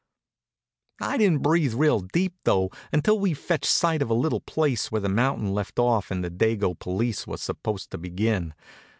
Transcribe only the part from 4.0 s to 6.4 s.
of a little place where the mountain left off and the